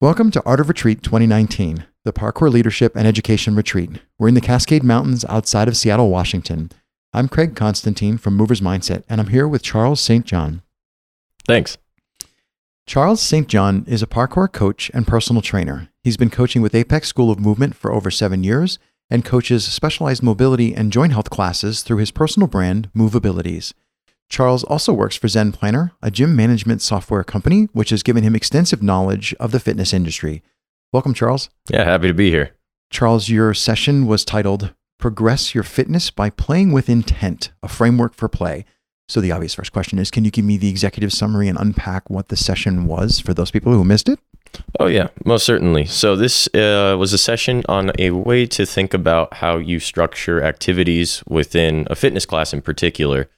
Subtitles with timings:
[0.00, 4.00] Welcome to Art of Retreat 2019, the Parkour Leadership and Education Retreat.
[4.16, 6.70] We're in the Cascade Mountains outside of Seattle, Washington.
[7.12, 10.24] I'm Craig Constantine from Movers Mindset, and I'm here with Charles St.
[10.24, 10.62] John.
[11.48, 11.78] Thanks.
[12.86, 13.48] Charles St.
[13.48, 15.88] John is a parkour coach and personal trainer.
[16.04, 18.78] He's been coaching with Apex School of Movement for over seven years
[19.10, 23.72] and coaches specialized mobility and joint health classes through his personal brand, Movabilities.
[24.28, 28.36] Charles also works for Zen Planner, a gym management software company, which has given him
[28.36, 30.42] extensive knowledge of the fitness industry.
[30.92, 31.48] Welcome, Charles.
[31.70, 32.54] Yeah, happy to be here.
[32.90, 38.28] Charles, your session was titled Progress Your Fitness by Playing with Intent, a framework for
[38.28, 38.64] play.
[39.08, 42.10] So, the obvious first question is Can you give me the executive summary and unpack
[42.10, 44.18] what the session was for those people who missed it?
[44.78, 45.86] Oh, yeah, most certainly.
[45.86, 50.42] So, this uh, was a session on a way to think about how you structure
[50.42, 53.30] activities within a fitness class in particular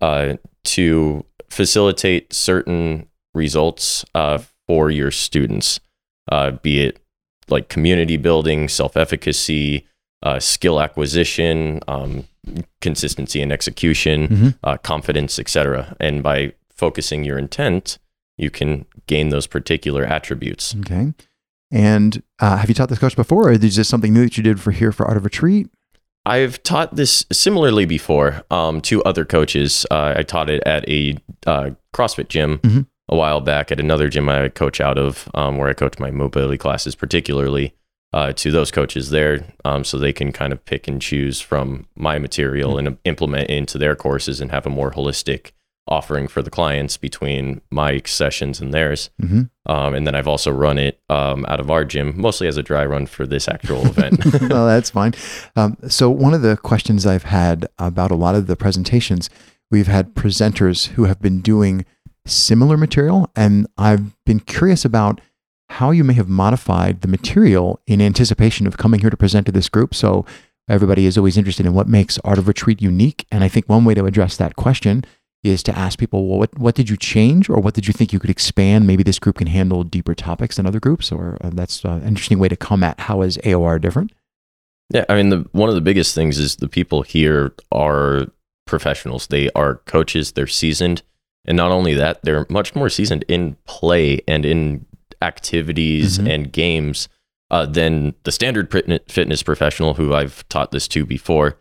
[0.00, 0.34] uh,
[0.64, 5.80] to facilitate certain results uh, for your students,
[6.30, 7.00] uh, be it
[7.48, 9.86] like community building, self efficacy,
[10.22, 12.24] uh, skill acquisition, um,
[12.80, 14.54] consistency and execution, Mhm.
[14.64, 15.96] uh, confidence, etc.
[16.00, 17.98] And by focusing your intent,
[18.36, 20.74] you can gain those particular attributes.
[20.80, 21.12] Okay.
[21.70, 24.42] And uh, have you taught this coach before, or is this something new that you
[24.42, 25.68] did for here for Art of Retreat?
[26.28, 29.86] I've taught this similarly before um, to other coaches.
[29.90, 32.86] Uh, I taught it at a uh, CrossFit gym Mhm.
[33.08, 36.10] a while back at another gym I coach out of, um, where I coach my
[36.10, 37.74] mobility classes, particularly
[38.12, 41.86] uh, to those coaches there, um, so they can kind of pick and choose from
[41.94, 45.52] my material and implement into their courses and have a more holistic
[45.86, 49.10] offering for the clients between my sessions and theirs.
[49.20, 52.56] hmm Um, and then I've also run it um, out of our gym, mostly as
[52.56, 54.42] a dry run for this actual event.
[54.42, 55.12] no, that's fine.
[55.56, 59.28] Um, so, one of the questions I've had about a lot of the presentations,
[59.70, 61.84] we've had presenters who have been doing
[62.24, 65.20] similar material, and I've been curious about
[65.70, 69.52] how you may have modified the material in anticipation of coming here to present to
[69.52, 69.94] this group.
[69.94, 70.24] So,
[70.66, 73.26] everybody is always interested in what makes Art of Retreat unique.
[73.30, 75.04] And I think one way to address that question
[75.44, 78.12] is to ask people, well, what, what did you change or what did you think
[78.12, 78.86] you could expand?
[78.86, 82.38] Maybe this group can handle deeper topics than other groups, or uh, that's an interesting
[82.38, 84.12] way to come at how is AOR different?
[84.92, 88.26] Yeah, I mean, the, one of the biggest things is the people here are
[88.66, 89.26] professionals.
[89.28, 90.32] They are coaches.
[90.32, 91.02] They're seasoned,
[91.44, 94.86] and not only that, they're much more seasoned in play and in
[95.22, 96.34] activities Mhm.
[96.34, 97.08] and games
[97.50, 101.58] uh, than the standard fitness professional who I've taught this to before.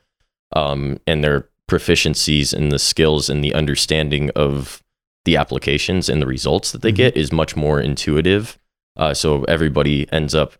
[0.55, 4.81] Um, and their proficiencies and the skills and the understanding of
[5.25, 6.95] the applications and the results that they Mhm.
[6.95, 8.57] get is much more intuitive.
[8.95, 10.53] Uh, so everybody ends up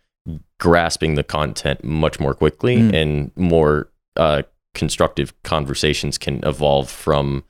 [0.60, 2.94] grasping the content much more quickly Mm.
[2.94, 4.42] and more uh,
[4.74, 7.44] constructive conversations can evolve from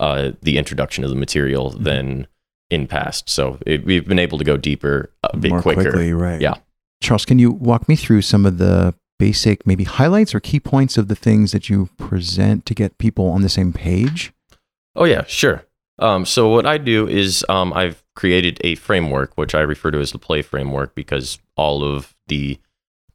[0.00, 1.84] uh, the introduction of the material Mm-hmm.
[1.84, 2.26] than
[2.70, 3.28] in past.
[3.30, 5.82] So it, we've been able to go deeper a bit more quicker.
[5.82, 6.40] quickly, right?
[6.40, 6.54] Yeah.
[7.02, 8.94] Charles, can you walk me through some of the
[9.26, 13.26] basic, maybe highlights or key points of the things that you present to get people
[13.30, 14.32] on the same page?
[14.94, 15.64] Oh yeah, sure.
[15.98, 19.98] Um, so what I do is um, I've created a framework, which I refer to
[20.00, 22.58] as the play framework, because all of the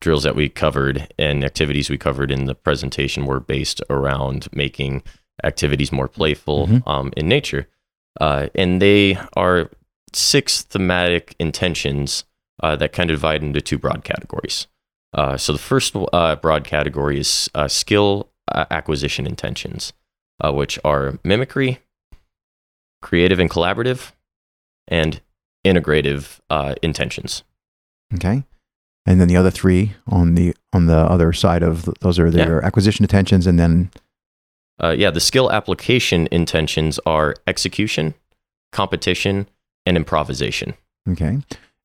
[0.02, 5.04] drills that we covered and activities we covered in the presentation were based around making
[5.44, 6.88] activities more playful Mhm.
[6.88, 7.68] um, in nature,
[8.20, 9.70] uh, and they are
[10.14, 12.24] six thematic intentions
[12.64, 14.68] uh, that kind of divide into two broad categories.
[15.14, 19.94] Uh, so the first uh, broad category is uh, skill uh, acquisition intentions,
[20.44, 21.80] uh, which are mimicry,
[23.02, 24.12] creative and collaborative,
[24.88, 25.22] and
[25.66, 27.44] integrative uh, intentions.
[28.14, 28.44] Okay.
[29.06, 32.30] And then the other three on the on the other side of th- those are
[32.30, 33.90] their acquisition intentions, and then
[34.82, 38.14] Uh, yeah, the skill application intentions are execution,
[38.72, 39.48] competition,
[39.86, 40.74] and improvisation.
[41.10, 41.40] okay,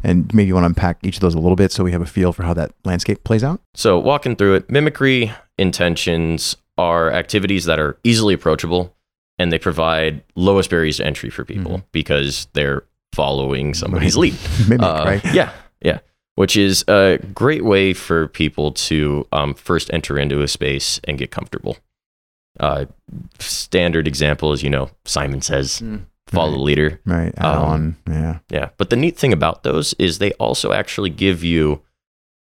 [0.04, 2.03] and maybe you want to unpack each of those a little bit so we have
[2.03, 3.60] a feel for how that landscape plays out.
[3.75, 8.94] So, walking through it, mimicry intentions are activities that are easily approachable
[9.38, 14.34] and they provide lowest barriers to entry for people because they're following somebody's lead.
[14.69, 15.25] Mimic, Uh, right?
[15.34, 15.50] Yeah,
[15.82, 15.98] yeah.
[16.37, 21.17] Which is a great way for people to um, first enter into a space and
[21.17, 21.76] get comfortable.
[22.61, 22.87] Uh,
[23.38, 25.82] standard example is, you know, Simon says,
[26.34, 27.00] follow the leader.
[27.04, 27.32] Right.
[27.36, 27.96] Add Um, on.
[28.08, 28.38] Yeah.
[28.50, 28.69] Yeah.
[28.76, 31.82] But the neat thing about those is they also actually give you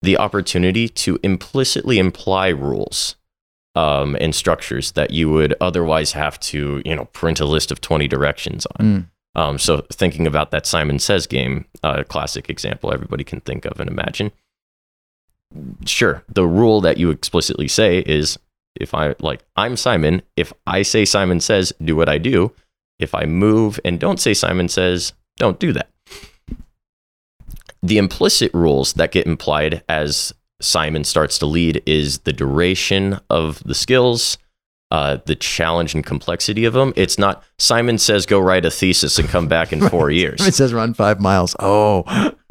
[0.02, 3.16] the opportunity to implicitly imply rules
[3.74, 7.80] um, and structures that you would otherwise have to, you know, print a list of
[7.80, 8.86] 20 directions on.
[8.86, 9.06] Mm.
[9.34, 13.80] Um, so thinking about that Simon Says game, uh, classic example everybody can think of
[13.80, 14.30] and imagine.
[15.86, 18.38] Sure, the rule that you explicitly say is
[18.74, 22.52] if I like I'm Simon, if I say Simon says, do what I do.
[23.02, 25.88] If I move and don't say Simon says, don't do that.
[27.82, 33.62] the implicit rules that get implied as Simon starts to lead is the duration of
[33.64, 34.38] the skills,
[34.92, 36.92] uh, the challenge and complexity of them.
[36.94, 40.46] It's not Simon says go write a thesis and come back in four years.
[40.46, 41.56] It says run five miles.
[41.58, 42.04] Oh,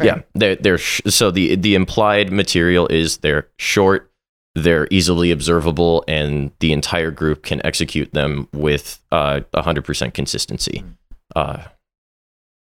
[0.04, 4.11] Yeah, they're, they're sh- so the the implied material is they're short,
[4.56, 10.84] they're easily observable, and the entire group can execute them with uh, 100% consistency.
[11.36, 11.64] Uh,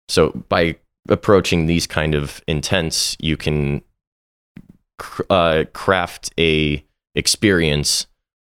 [0.08, 0.76] so by
[1.08, 3.82] approaching these kind of intents, you can
[4.98, 6.84] cr- uh, craft a
[7.14, 8.06] experience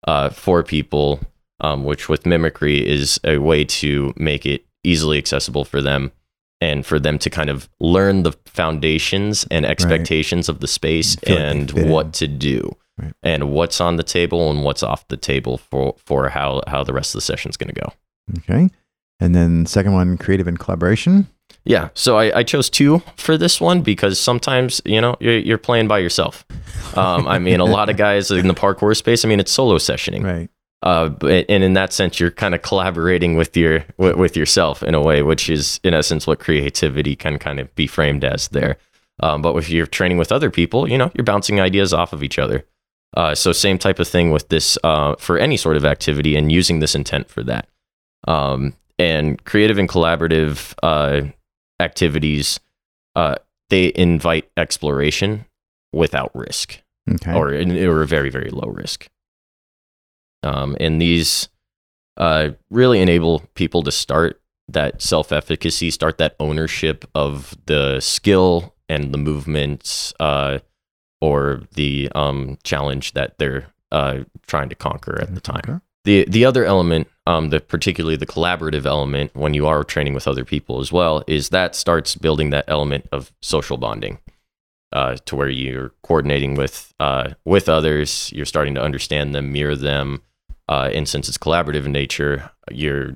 [0.07, 1.19] uh, for people,
[1.61, 6.11] um, which with mimicry is a way to make it easily accessible for them
[6.61, 11.35] and for them to kind of learn the foundations and expectations of the space Feel
[11.35, 12.11] like and what in.
[12.13, 13.13] to do Right.
[13.23, 16.93] and what's on the table and what's off the table for for how how the
[16.93, 17.93] rest of the session is going to go.
[18.39, 18.69] okay.
[19.21, 21.27] And then second one, creative and collaboration.
[21.65, 25.57] Yeah, so I, I chose two for this one because sometimes you know you're, you're
[25.57, 26.45] playing by yourself.
[26.95, 29.25] Um, I mean, a lot of guys in the parkour space.
[29.25, 30.49] I mean, it's solo sessioning, Right.
[30.83, 34.95] uh, and in that sense, you're kind of collaborating with your with, with yourself in
[34.95, 38.77] a way, which is in essence what creativity can kind of be framed as there.
[39.21, 42.23] Um, but if you're training with other people, you know, you're bouncing ideas off of
[42.23, 42.63] each other.
[43.17, 46.51] Uh, so same type of thing with this uh, for any sort of activity and
[46.51, 47.67] using this intent for that.
[48.27, 51.29] Um, and creative and collaborative uh,
[51.79, 52.59] activities,
[53.15, 53.35] uh,
[53.69, 55.45] they invite exploration
[55.93, 57.33] without risk Okay.
[57.33, 59.07] or or a very very low risk.
[60.43, 61.49] Um, and these
[62.17, 68.75] uh, really enable people to start that self efficacy, start that ownership of the skill
[68.87, 70.59] and the movements uh,
[71.21, 75.61] or the um, challenge that they're uh, trying to conquer at the time.
[75.67, 75.79] Okay.
[76.05, 80.27] The the other element, um, the particularly the collaborative element, when you are training with
[80.27, 84.19] other people as well, is that starts building that element of social bonding,
[84.93, 89.75] uh, to where you're coordinating with uh, with others, you're starting to understand them, mirror
[89.75, 90.21] them,
[90.69, 93.15] uh, and since it's collaborative in nature, you're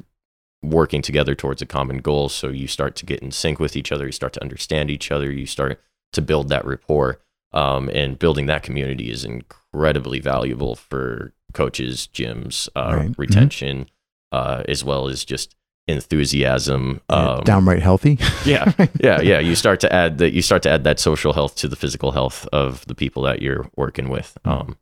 [0.62, 2.30] working together towards a common goal.
[2.30, 5.12] So you start to get in sync with each other, you start to understand each
[5.12, 5.82] other, you start
[6.14, 7.20] to build that rapport,
[7.54, 13.10] um, and building that community is incredibly valuable for coaches, gyms, uh, Right.
[13.10, 13.16] Mhm.
[13.18, 13.90] retention,
[14.32, 15.56] uh, as well as just
[15.88, 17.02] enthusiasm.
[17.10, 18.18] Um, downright healthy.
[18.46, 18.72] yeah,
[19.02, 19.40] yeah, yeah.
[19.40, 20.34] You start to add that.
[20.34, 23.42] You start to add that social health to the physical health of the people that
[23.42, 24.38] you're working with.
[24.46, 24.52] Mm.
[24.52, 24.78] Um,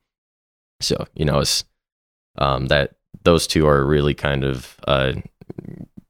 [0.79, 1.63] so you know, it's
[2.38, 5.13] um, that those two are really kind of uh,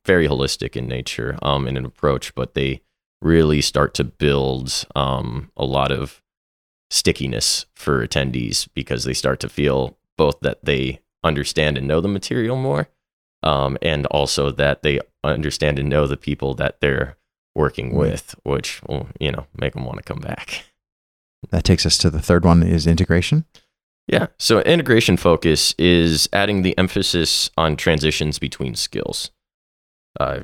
[0.06, 2.82] very holistic in nature um, in an approach, but they
[3.22, 6.21] really start to build um, a lot of
[6.92, 12.08] stickiness for attendees because they start to feel both that they understand and know the
[12.08, 12.90] material more,
[13.42, 17.18] um, and also that they understand and know the people that they're
[17.56, 20.66] working with, which will you know make them want to come back.
[21.50, 23.46] that takes us to the third one is integration.
[24.08, 24.28] Yeah.
[24.38, 29.32] So integration focus is adding the emphasis on transitions between skills.
[30.20, 30.42] Uh,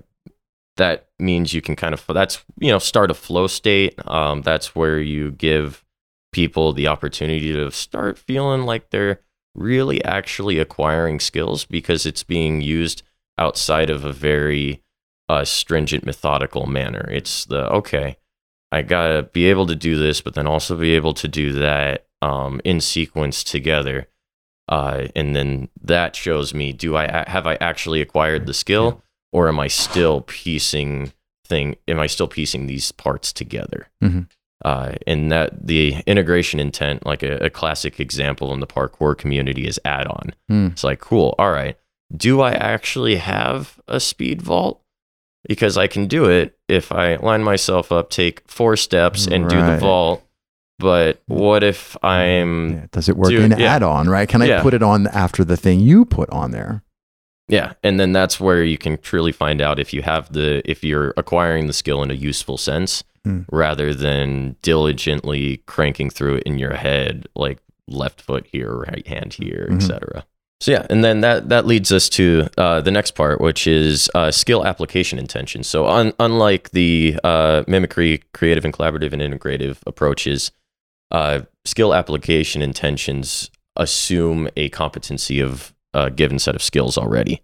[0.77, 3.95] that means you can kind of that's you know start a flow state.
[4.07, 5.83] Um, that's where you give
[6.31, 9.21] people the opportunity to start feeling like they're
[9.55, 13.01] really actually acquiring skills because it's being used
[13.37, 14.83] outside of a very
[15.29, 17.09] uh, stringent methodical manner.
[17.11, 18.17] It's the okay,
[18.71, 22.07] I gotta be able to do this, but then also be able to do that
[22.21, 24.07] um, in sequence together.
[24.69, 29.47] Uh, and then that shows me: do I have I actually acquired the skill, or
[29.47, 31.13] am I still piecing
[31.45, 31.77] thing?
[31.87, 33.87] Am I still piecing these parts together?
[34.03, 34.29] Mhm.
[34.65, 39.67] Uh, and that the integration intent, like a, a classic example in the parkour community,
[39.67, 40.33] is add-on.
[40.49, 40.67] Hmm.
[40.67, 41.35] It's like, cool.
[41.37, 41.77] All right.
[42.15, 44.81] Do I actually have a speed vault?
[45.47, 49.61] Because I can do it if I line myself up, take four steps, and do
[49.61, 50.23] the vault.
[50.79, 52.85] But what if I'm Yeah.
[52.91, 53.75] Does it work Dude, in yeah.
[53.75, 54.09] add-on?
[54.09, 54.27] Right?
[54.27, 54.61] Can I Yeah.
[54.61, 56.83] put it on after the thing you put on there?
[57.49, 60.83] Yeah, and then that's where you can truly find out if you have the if
[60.83, 63.41] you're acquiring the skill in a useful sense Hmm.
[63.51, 69.33] rather than diligently cranking through it in your head like left foot here, right hand
[69.33, 69.77] here, Mhm.
[69.77, 70.25] etc.
[70.59, 74.09] So yeah, and then that that leads us to uh, the next part, which is
[74.15, 75.63] uh, skill application intention.
[75.63, 80.51] So un- unlike the uh, mimicry, creative and collaborative and integrative approaches,
[81.11, 87.41] uh, skill application intentions assume a competency of a given set of skills already.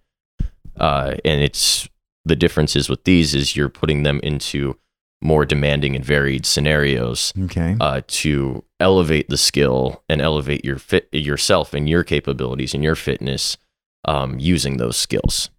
[0.79, 1.88] Uh, and it's
[2.25, 4.77] the differences with these is you're putting them into
[5.22, 7.75] more demanding and varied scenarios Okay.
[7.79, 12.95] uh, to elevate the skill and elevate your fit yourself and your capabilities and your
[12.95, 13.57] fitness
[14.05, 15.50] um, using those skills.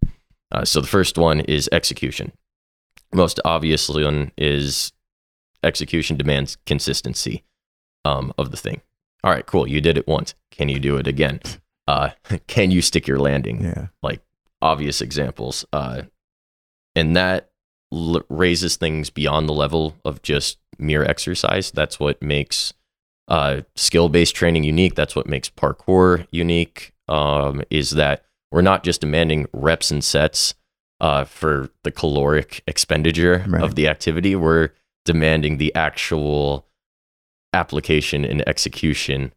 [0.51, 2.31] Uh, so the first one is execution.
[3.13, 4.91] Most obvious one is
[5.63, 7.43] execution demands consistency
[8.05, 8.81] um, of the thing.
[9.23, 9.67] All right, cool.
[9.67, 10.35] You did it once.
[10.51, 11.39] Can you do it again?
[11.87, 12.09] Uh,
[12.47, 13.63] can you stick your landing?
[13.63, 13.87] Yeah.
[14.01, 14.21] Like
[14.61, 15.65] obvious examples.
[15.73, 16.03] Uh,
[16.95, 17.49] and that
[17.93, 21.71] l- raises things beyond the level of just mere exercise.
[21.71, 22.73] That's what makes
[23.27, 24.95] uh, skill based training unique.
[24.95, 26.93] That's what makes parkour unique.
[27.07, 30.55] Um, is that we're not just demanding reps and sets
[31.01, 33.61] uh, for the caloric expenditure Right.
[33.63, 34.35] of the activity.
[34.35, 34.69] We're
[35.03, 36.65] demanding the actual
[37.53, 39.33] application and execution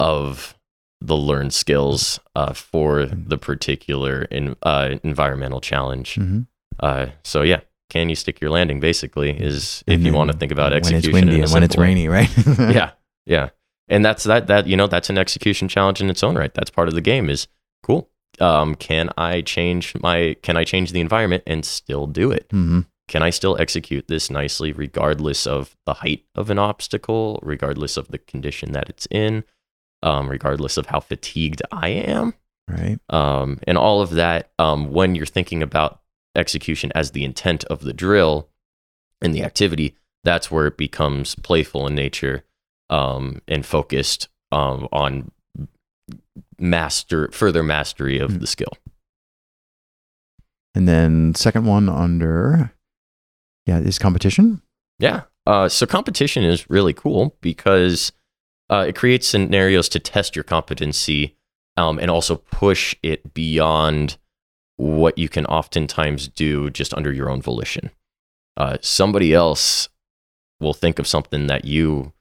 [0.00, 0.55] of
[1.00, 6.14] the learned skills uh, for the particular in, uh, environmental challenge.
[6.14, 6.40] hmm
[6.80, 7.60] Uh, so yeah,
[7.90, 8.80] can you stick your landing?
[8.80, 11.12] Basically, is if you want to think about execution.
[11.12, 12.28] when it's windy and when it's rainy, right?
[12.58, 12.90] yeah,
[13.24, 13.48] yeah,
[13.88, 14.46] and that's that.
[14.48, 16.52] That you know, that's an execution challenge in its own right.
[16.52, 17.30] That's part of the game.
[17.30, 17.48] Is
[17.82, 18.10] cool.
[18.40, 20.36] Um, can I change my?
[20.42, 22.46] Can I change the environment and still do it?
[22.50, 27.96] hmm Can I still execute this nicely, regardless of the height of an obstacle, regardless
[27.96, 29.44] of the condition that it's in,
[30.02, 32.34] um, regardless of how fatigued I am?
[32.68, 32.98] Right.
[33.10, 36.00] um, and all of that um, when you're thinking about
[36.34, 38.48] execution as the intent of the drill
[39.22, 42.44] and the activity that's where it becomes playful in nature
[42.90, 45.30] um, and focused um, on
[46.58, 48.40] master further mastery of Mm.
[48.40, 48.72] the skill
[50.74, 52.72] And then second one under,
[53.66, 54.60] yeah, is competition.
[54.98, 58.10] yeah uh, so competition is really cool because
[58.70, 61.36] uh, it creates scenarios to test your competency
[61.76, 64.16] um, and also push it beyond
[64.76, 67.90] what you can oftentimes do just under your own volition.
[68.56, 69.88] Uh, somebody else
[70.60, 72.12] will think of something that you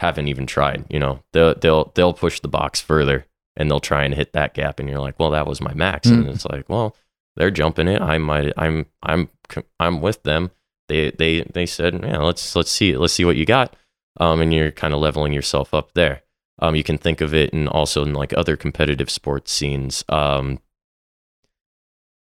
[0.00, 0.84] haven't even tried.
[0.90, 4.54] You know, they'll they'll they'll push the box further and they'll try and hit that
[4.54, 6.34] gap, and you're like, well, that was my max, and Mm.
[6.34, 6.96] it's like, well,
[7.36, 8.00] they're jumping it.
[8.00, 9.28] I might, I'm I'm
[9.78, 10.50] I'm with them.
[10.88, 12.96] They they they said, yeah, let's let's see.
[12.96, 13.74] Let's see what you got.
[14.18, 16.22] Um, and you're kind of leveling yourself up there.
[16.58, 20.04] Um, you can think of it and also in like other competitive sports scenes.
[20.08, 20.58] Um,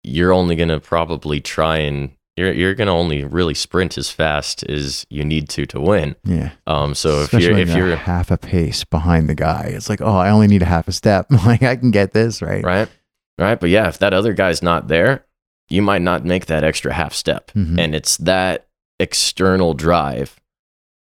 [0.03, 5.05] you're only gonna probably try and you're you're gonna only really sprint as fast as
[5.09, 6.15] you need to to win.
[6.25, 6.51] Yeah.
[6.67, 9.89] Um, so Especially if you're if you're you're half a pace behind the guy, it's
[9.89, 11.27] like, oh, I only need a half a step.
[11.45, 12.63] like I can get this, right?
[12.63, 12.89] right,
[13.37, 15.25] right, but yeah, if that other guy's not there,
[15.69, 17.79] you might not make that extra half step, Mhm.
[17.79, 18.67] and it's that
[18.99, 20.35] external drive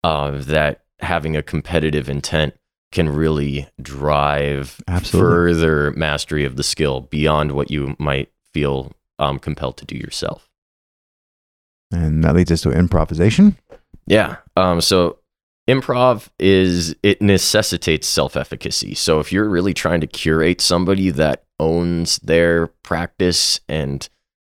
[0.05, 2.55] uh, that having a competitive intent
[2.93, 5.31] can really drive Absolutely.
[5.31, 10.49] further mastery of the skill beyond what you might feel um, compelled to do yourself.
[11.91, 13.57] And that leads us to improvisation.
[14.07, 14.37] Yeah.
[14.57, 15.19] Um, so
[15.69, 18.95] improv is it necessitates self-efficacy.
[18.95, 24.09] So if you're really trying to curate somebody that owns their practice and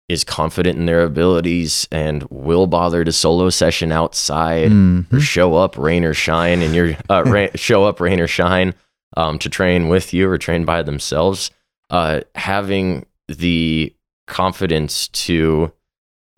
[0.08, 5.12] is confident in their abilities and will bother to solo session outside Mhm.
[5.12, 8.74] or show up rain or shine and you're uh, show up rain or shine
[9.16, 11.50] um, to train with you or train by themselves
[11.90, 13.94] uh, having the
[14.26, 15.72] confidence to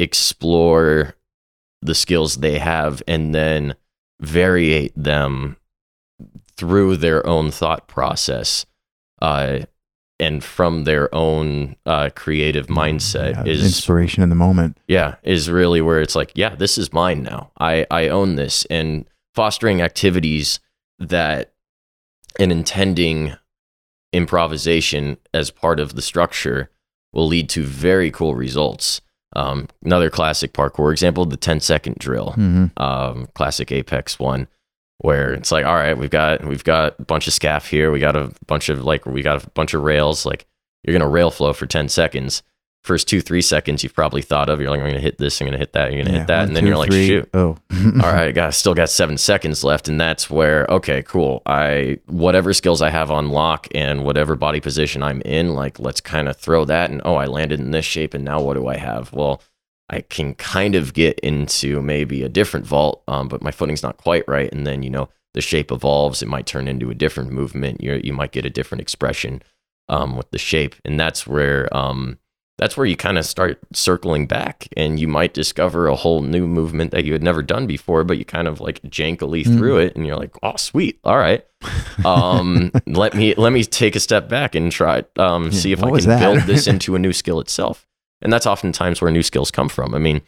[0.01, 1.15] explore
[1.83, 3.75] the skills they have and then
[4.23, 5.57] variate them
[6.57, 8.67] through their own thought process
[9.23, 9.61] uh,
[10.21, 14.77] and from their own uh, creative mindset Yeah, is inspiration in the moment.
[14.87, 17.51] yeah is really where it's like yeah this is mine now.
[17.59, 18.65] I i own this.
[18.67, 20.61] And fostering activities
[20.99, 21.53] that
[22.39, 23.35] and intending
[24.13, 26.71] improvisation as part of the structure
[27.13, 29.01] will lead to very cool results.
[29.37, 32.33] Um, another classic parkour example the 10 second drill.
[32.33, 34.49] Hmm um, classic Apex one,
[35.01, 38.01] where it's like, all right, we've got we've got a bunch of scaff here, we
[38.01, 40.27] got a bunch of like we got a bunch of rails.
[40.27, 40.47] Like
[40.83, 42.43] you're gonna rail flow for ten seconds.
[42.83, 44.61] First two three seconds you've probably thought of.
[44.61, 46.57] You're like, I'm gonna hit this, I'm gonna hit that, you're gonna hit that, and
[46.57, 47.29] then you're like, shoot.
[47.35, 47.57] Oh,
[48.03, 51.43] All right, got still got seven seconds left, and that's where okay, cool.
[51.47, 56.01] I whatever skills I have on lock and whatever body position I'm in, like let's
[56.03, 56.91] kind of throw that.
[56.91, 59.13] And oh, I landed in this shape, and now what do I have?
[59.13, 59.43] Well,
[59.91, 63.97] I can kind of get into maybe a different vault, um, but my footing's not
[63.99, 64.51] quite right.
[64.53, 67.83] And then you know the shape evolves; it might turn into a different movement.
[67.83, 69.43] You you might get a different expression
[69.89, 72.19] um, with the shape, and that's where um,
[72.59, 76.47] that's where you kind of start circling back and you might discover a whole new
[76.47, 79.57] movement that you had never done before but you kind of like jankily Mm.
[79.57, 81.43] through it and you're like oh sweet all right
[82.05, 85.83] um let me let me take a step back and try um Yeah, see if
[85.83, 87.87] i can build this into a new skill itself
[88.23, 90.21] and that's oftentimes where new skills come from i mean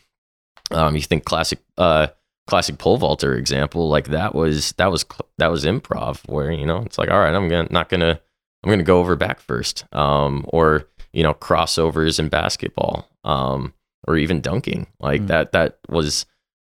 [0.70, 2.06] um you think classic uh
[2.46, 5.04] classic pole vaulter example like that was that was
[5.38, 8.18] that was improv where you know it's like all right i'm gonna not gonna
[8.64, 13.72] i'm gonna go over back first um or you know crossovers in basketball um
[14.08, 15.26] or even dunking like Mm.
[15.28, 16.26] that that was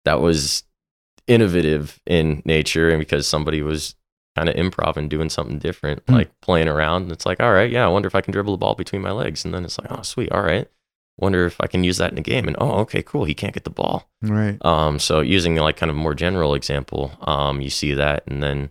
[0.05, 0.65] that was
[1.27, 3.95] innovative in nature and because somebody was
[4.37, 6.15] kind of improv and doing something different, Hmm.
[6.15, 7.05] like playing around.
[7.05, 9.01] And It's like, all right, yeah, I wonder if I can dribble the ball between
[9.01, 9.45] my legs.
[9.45, 10.69] And then it's like, oh, sweet, all right.
[11.19, 12.49] Wonder if I can use that in a game.
[12.49, 13.25] And oh, okay, cool.
[13.25, 14.11] He can't get the ball.
[14.21, 14.59] Right.
[14.65, 18.71] Um, so using like kind of more general example, um, you see that, and then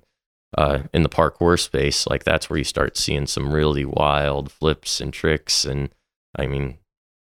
[0.57, 4.99] uh, in the parkour space, like that's where you start seeing some really wild flips
[4.99, 5.89] and tricks, and
[6.37, 6.77] I mean,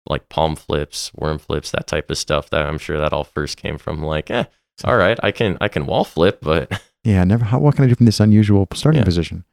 [0.06, 2.50] like palm flips, worm flips, that type of stuff.
[2.52, 4.44] That I'm sure that all first came from like, eh,
[4.84, 7.24] all right, I can I can wall flip, but Yeah.
[7.24, 7.46] Never.
[7.46, 9.06] How, what can I do from this unusual starting Yeah.
[9.06, 9.46] position?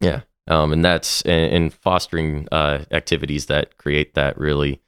[0.00, 4.80] yeah, um, and that's and, and fostering uh, activities that create that really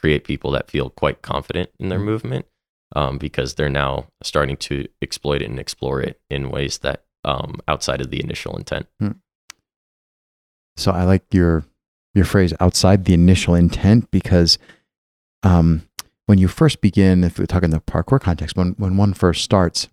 [0.00, 2.04] create people that feel quite confident in their Mhm.
[2.04, 2.46] movement
[2.96, 7.60] um, because they're now starting to exploit it and explore it in ways that um,
[7.68, 8.86] outside of the initial intent.
[10.76, 11.64] So I like your
[12.14, 14.58] your phrase outside the initial intent because
[15.42, 15.82] um,
[16.26, 19.88] when you first begin, if we're talking the parkour context, when when one first starts,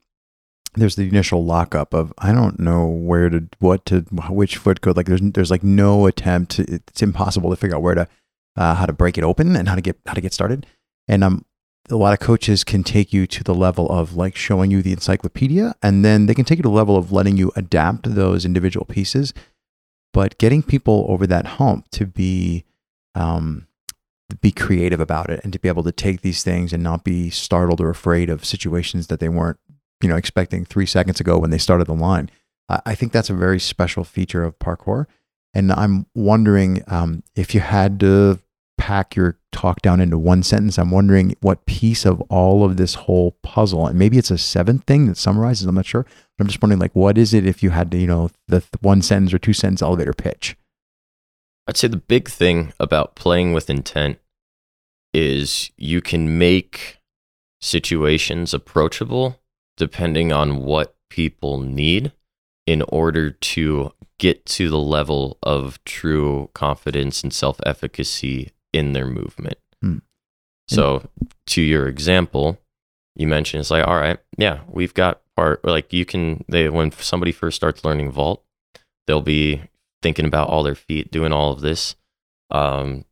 [0.75, 4.91] there's the initial lockup of I don't know where to what to which foot go.
[4.95, 6.51] Like there's there's like no attempt.
[6.51, 8.07] To, it's impossible to figure out where to
[8.57, 10.65] uh, how to break it open and how to get how to get started.
[11.07, 11.45] And um,
[11.89, 14.91] a lot of coaches can take you to the level of like showing you the
[14.91, 18.43] encyclopedia, and then they can take you to the level of letting you adapt those
[18.43, 19.33] individual pieces
[20.17, 22.65] but getting people over that hump to be
[23.13, 23.67] um,
[24.41, 27.29] be creative about it and to be able to take these things and not be
[27.29, 29.59] startled or afraid of situations that they weren't
[30.01, 32.31] you know expecting three seconds ago when they started the line
[32.67, 35.05] i, think that's a very special feature of parkour
[35.53, 38.39] and i'm wondering um, if you had to
[38.87, 42.93] pack your talk down into one sentence i'm wondering what piece of all of this
[42.93, 46.47] whole puzzle and maybe it's a seventh thing that summarizes i'm not sure but i'm
[46.47, 49.01] just wondering like what is it if you had to you know the th- one
[49.01, 50.55] sentence or two sentence elevator pitch?
[51.67, 54.19] I'd say the big thing about playing with intent
[55.13, 56.99] is you can make
[57.59, 59.41] situations approachable
[59.75, 62.13] depending on what people need
[62.65, 69.05] in order to get to the level of true confidence and self efficacy in their
[69.05, 69.57] movement.
[69.81, 69.97] Hmm.
[70.69, 71.09] So,
[71.47, 72.59] to your example,
[73.15, 76.91] you mentioned it's like, all right, yeah, we've got part like you can they when
[76.91, 78.43] somebody first starts learning vault,
[79.05, 79.61] they'll be
[80.01, 81.95] thinking about all their feet, doing all of this,
[82.51, 83.05] um,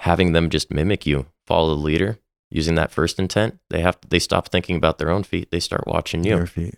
[0.00, 2.18] having them just mimic you, follow the leader,
[2.50, 3.58] using that first intent.
[3.70, 6.34] They have they stop thinking about their own feet, they start watching you.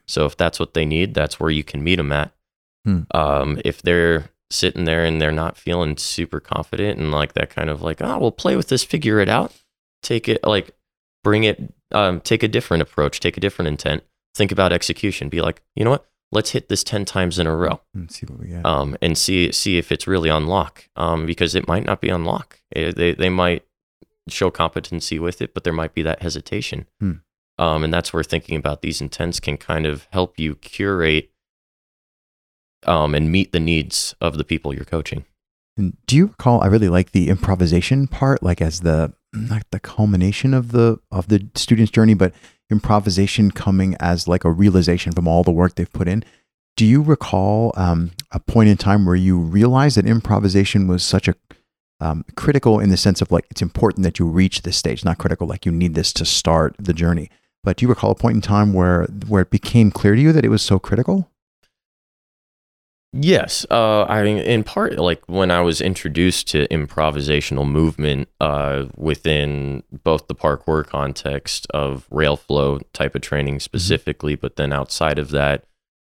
[0.07, 2.33] So if that's what they need, that's where you can meet them at.
[2.85, 3.03] Hmm.
[3.13, 7.71] Um, if they're sitting there and they're not feeling super confident and like that kind
[7.71, 9.53] of like, oh, we'll play with this, figure it out,
[10.03, 10.71] take it like
[11.23, 14.03] bring it, um, take a different approach, take a different intent,
[14.35, 17.55] think about execution, be like, you know what, let's hit this ten times in a
[17.55, 18.65] row, Let's see what we get.
[18.67, 22.11] um, and see see if it's really on lock, um, because it might not be
[22.11, 22.61] on lock.
[22.75, 23.65] Eh, they they might
[24.29, 26.87] show competency with it, but there might be that hesitation.
[27.01, 27.13] Hmm.
[27.59, 31.31] Um, and that's where thinking about these intents can kind of help you curate
[32.87, 35.25] um, and meet the needs of the people you're coaching.
[36.07, 36.63] Do you recall?
[36.63, 41.29] I really like the improvisation part, like as the not the culmination of the of
[41.29, 42.35] the student's journey, but
[42.71, 46.25] improvisation coming as like a realization from all the work they've put in.
[46.77, 51.29] Do you recall um, a point in time where you realized that improvisation was such
[51.29, 51.35] a
[52.01, 55.19] um, critical in the sense of like it's important that you reach this stage, not
[55.19, 57.31] critical like you need this to start the journey.
[57.63, 60.33] But do you recall a point in time where where it became clear to you
[60.33, 61.31] that it was so critical?
[63.13, 68.85] Yes, uh, I mean, in part, like when I was introduced to improvisational movement uh,
[68.97, 75.19] within both the parkour context of rail flow type of training specifically, but then outside
[75.19, 75.65] of that,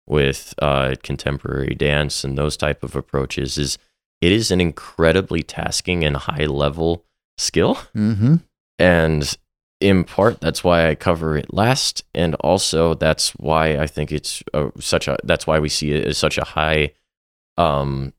[0.07, 3.77] with uh, contemporary dance and those type of approaches, is
[4.19, 7.05] it is an incredibly tasking and high level
[7.37, 8.35] skill, Mm-hmm.
[8.77, 9.37] and
[9.81, 14.43] in part that's why I cover it last, and also that's why I think it's
[14.53, 16.91] uh, such a that's why we see it as such a high,
[17.57, 18.13] um,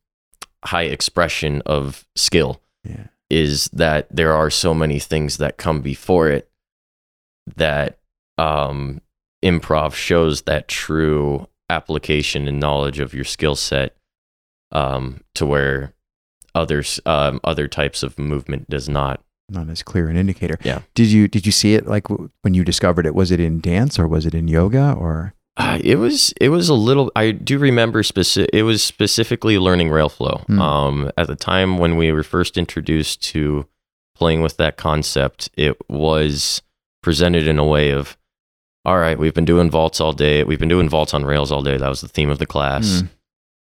[0.64, 3.07] high expression of skill Yeah.
[3.29, 6.51] is that there are so many things that come before it
[7.57, 7.99] that
[8.38, 9.01] um,
[9.44, 13.96] improv shows that true application and knowledge of your skill set
[14.73, 15.92] um, to where
[16.55, 19.23] others um, other types of movement does not.
[19.51, 20.59] Not as clear an indicator.
[20.63, 20.81] Yeah.
[20.95, 23.15] Did you did you see it like w- when you discovered it?
[23.15, 25.35] Was it in dance or was it in yoga or?
[25.57, 27.11] Uh, it was it was a little.
[27.17, 28.51] I do remember specific.
[28.53, 30.43] It was specifically learning rail flow.
[30.47, 30.61] Hmm.
[30.61, 33.67] Um, at the time when we were first introduced to
[34.15, 36.63] playing with that concept, it was
[37.03, 38.17] presented in a way of,
[38.85, 40.45] all right, we've been doing vaults all day.
[40.45, 41.77] We've been doing vaults on rails all day.
[41.77, 43.01] That was the theme of the class.
[43.01, 43.07] Hmm.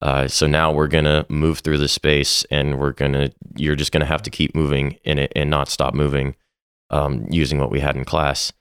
[0.03, 3.31] Uh, so now we're gonna move through the space, and we're gonna.
[3.57, 6.35] You're just gonna have to keep moving in it and not stop moving,
[6.91, 8.53] um, using what we had in class.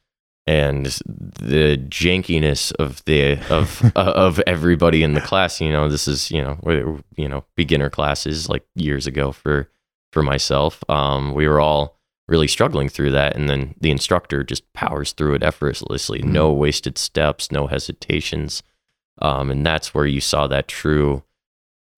[0.48, 5.60] and the jankiness of the of uh, of everybody in the class.
[5.62, 9.70] You know, this is you know where- you know beginner classes like years ago for
[10.12, 10.84] for myself.
[10.90, 15.36] Um, we were all really struggling through that, and then the instructor just powers through
[15.36, 16.20] it effortlessly.
[16.22, 16.32] Mhm.
[16.32, 18.64] No wasted steps, no hesitations,
[19.22, 21.24] um, and that's where you saw that true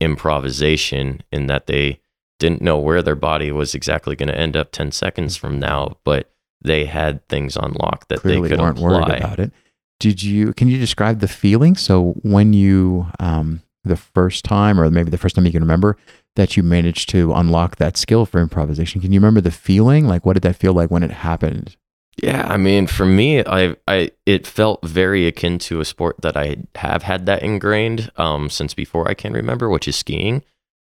[0.03, 1.99] improvisation in that they
[2.39, 5.97] didn't know where their body was exactly going to end up 10 seconds from now,
[6.03, 6.29] but
[6.61, 8.89] they had things on lock that Clearly they could weren't apply.
[8.89, 9.51] worried about it.
[9.99, 10.53] Did you?
[10.53, 11.75] Can you describe the feeling?
[11.75, 15.97] So when you, um, the first time, or maybe the first time you can remember
[16.35, 20.07] that you managed to unlock that skill for improvisation, can you remember the feeling?
[20.07, 21.75] Like, what did that feel like when it happened?
[22.21, 26.37] Yeah, I mean, for me, I, I, it felt very akin to a sport that
[26.37, 30.43] I have had that ingrained um, since before I can remember, which is skiing,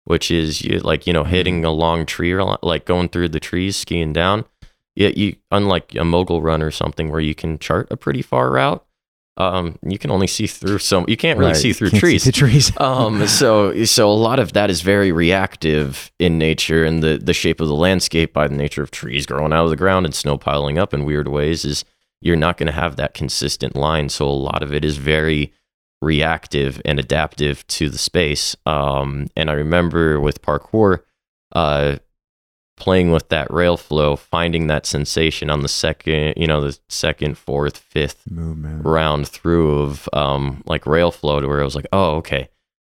[0.06, 3.40] which is you like you know hitting a long tree or like going through the
[3.40, 4.46] trees, skiing down.
[4.96, 8.52] Yeah, you unlike a mogul run or something where you can chart a pretty far
[8.52, 8.84] route.
[9.38, 11.06] Um, you can only see through some.
[11.08, 11.58] You can't really Right.
[11.62, 12.26] see through Can't trees.
[12.26, 12.72] the trees.
[12.80, 17.34] um so so a lot of that is very reactive in nature and the the
[17.34, 20.14] shape of the landscape by the nature of trees growing out of the ground and
[20.14, 21.86] snow piling up in weird ways is
[22.20, 25.54] you're not going to have that consistent line so a lot of it is very
[26.02, 31.00] reactive and adaptive to the space um and i remember with parkour
[31.54, 31.96] uh
[32.82, 37.38] playing with that rail flow finding that sensation on the second you know the second
[37.38, 38.84] fourth fifth movement.
[38.84, 42.50] round through of um like rail flow to where I was like, oh, okay,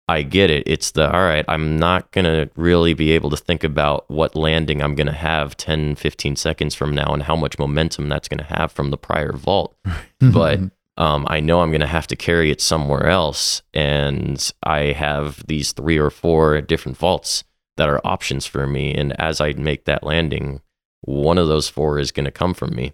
[0.08, 0.64] I get it.
[0.66, 4.82] It's the all right, I'm not gonna really be able to think about what landing
[4.82, 8.72] I'm gonna have 10, 15 seconds from now and how much momentum that's gonna have
[8.72, 9.76] from the prior vault.
[10.18, 10.58] But
[10.96, 13.62] um, I know I'm gonna have to carry it somewhere else.
[13.72, 17.44] And I have these three or four different vaults
[17.76, 18.94] that are options for me.
[18.94, 20.60] And as I make that landing,
[21.02, 22.92] one of those four is gonna come from me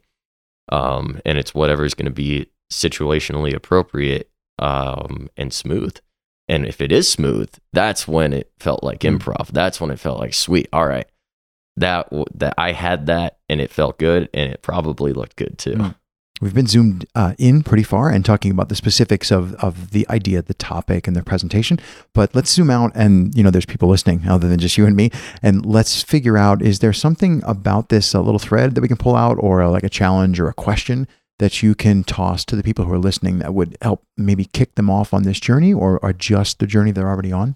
[0.71, 5.97] um, and it's whatever is going to be situationally appropriate um, and smooth.
[6.49, 9.19] And if it is smooth, that's when it felt like Mm.
[9.19, 9.49] improv.
[9.49, 10.69] That's when it felt like sweet.
[10.73, 11.07] All right,
[11.77, 15.95] that that I had that, and it felt good, and it probably looked good too.
[16.43, 20.05] We've been zoomed uh, in pretty far and talking about the specifics of, of the
[20.11, 21.79] idea, the topic, and the presentation.
[22.15, 24.97] But let's zoom out, and you know, there's people listening other than just you and
[24.97, 28.89] me, and let's figure out: is there something about this a little thread that we
[28.89, 31.07] can pull out, or uh, like a challenge or a question
[31.39, 34.75] that you can toss to the people who are listening that would help maybe kick
[34.75, 37.55] them off on this journey, or adjust the journey they're already on?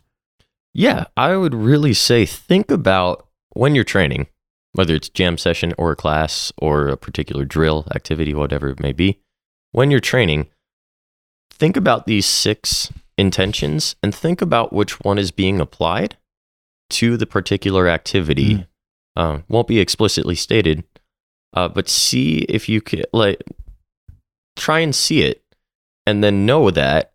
[0.72, 4.28] Yeah, I would really say think about when you're training,
[4.76, 8.92] whether it's jam session or a class or a particular drill activity, whatever it may
[8.92, 9.18] be.
[9.72, 10.48] When you're training,
[11.50, 16.18] think about these six intentions and think about which one is being applied
[16.90, 18.54] to the particular activity.
[18.54, 18.66] Mm.
[19.16, 20.84] Uh, won't be explicitly stated,
[21.54, 23.42] uh, but see if you can like
[24.56, 25.42] try and see it
[26.06, 27.12] and then know that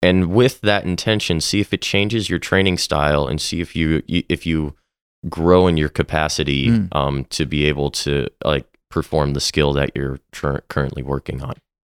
[0.00, 4.04] and with that intention see if it changes your training style and see if you-
[4.06, 4.76] if you
[5.28, 6.88] grow in your capacity Mm.
[6.92, 11.54] um, to be able to like perform the skill that you're tr- currently working on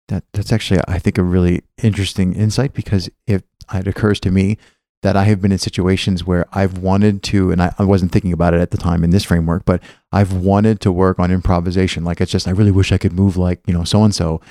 [0.09, 4.57] That that's actually, I think, a really interesting insight because if it occurs to me
[5.03, 8.33] that I have been in situations where I've wanted to, and I, I wasn't thinking
[8.33, 12.03] about it at the time in this framework, but I've wanted to work on improvisation.
[12.03, 14.41] Like it's just, I really wish I could move like you know so and so,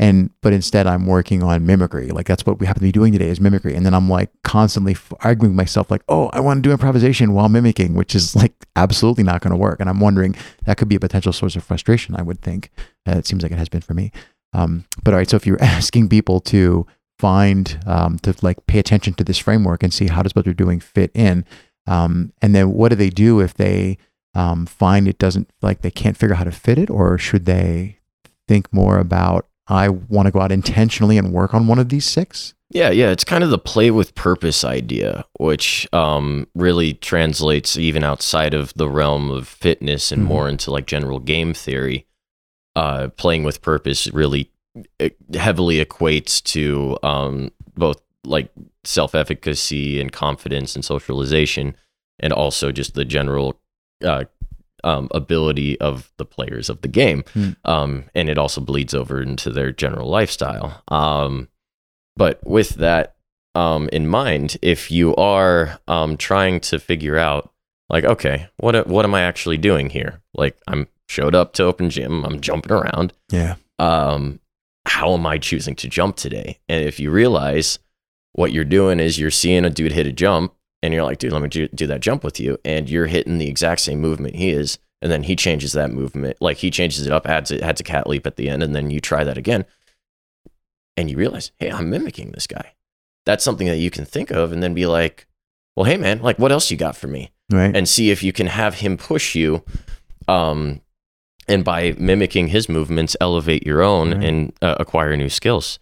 [0.00, 2.08] and but instead I'm working on mimicry.
[2.08, 4.30] Like that's what we happen to be doing today is mimicry, and then I'm like
[4.42, 8.34] constantly arguing with myself, like, oh, I want to do improvisation while mimicking, which is
[8.34, 9.78] like absolutely not going to work.
[9.78, 10.34] And I'm wondering
[10.64, 12.16] that could be a potential source of frustration.
[12.16, 12.70] I would think.
[13.06, 14.10] Uh, it seems like it has been for me.
[14.54, 16.86] Um, but all right, so if you're asking people to
[17.18, 20.54] find um, to like pay attention to this framework and see how does what they're
[20.54, 21.44] doing fit in,
[21.86, 23.98] um, and then what do they do if they
[24.34, 27.44] um, find it doesn't like they can't figure out how to fit it, or should
[27.44, 27.98] they
[28.48, 32.04] think more about I want to go out intentionally and work on one of these
[32.04, 32.54] six?
[32.72, 38.04] Yeah, yeah, it's kind of the play with purpose idea, which um, really translates even
[38.04, 40.26] outside of the realm of fitness and Mhm.
[40.26, 42.06] more into like general game theory.
[42.76, 44.48] Uh, playing with purpose really
[45.00, 48.52] uh, heavily equates to um, both like
[48.84, 51.74] self efficacy and confidence and socialization,
[52.20, 53.58] and also just the general
[54.04, 54.24] uh,
[54.84, 57.24] um, ability of the players of the game.
[57.32, 57.50] Hmm.
[57.64, 60.82] Um, and it also bleeds over into their general lifestyle.
[60.88, 61.48] Um,
[62.16, 63.16] but with that
[63.54, 67.52] um, in mind, if you are um, trying to figure out,
[67.88, 70.20] like, okay, what what am I actually doing here?
[70.34, 73.12] Like, I'm showed up to open gym, I'm jumping around.
[73.30, 74.38] Yeah, Um,
[74.86, 76.60] how am I choosing to jump today?
[76.68, 77.78] And if you realize
[78.32, 81.32] what you're doing is you're seeing a dude hit a jump, and you're like, dude,
[81.32, 84.36] let me do, do that jump with you, and you're hitting the exact same movement
[84.36, 87.62] he is, and then he changes that movement, like he changes it up, adds it,
[87.62, 89.64] adds a cat leap at the end, and then you try that again,
[90.96, 92.74] and you realize, hey, I'm mimicking this guy.
[93.26, 95.26] That's something that you can think of, and then be like,
[95.76, 97.30] well, hey man, like what else you got for me?
[97.52, 97.74] Right.
[97.74, 99.64] and see if you can have him push you
[100.28, 100.80] um
[101.48, 104.22] and by mimicking his movements elevate your own Right.
[104.24, 105.80] and uh, acquire new skills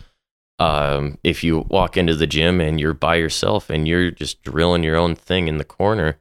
[0.59, 4.83] um if you walk into the gym and you're by yourself and you're just drilling
[4.83, 6.18] your own thing in the corner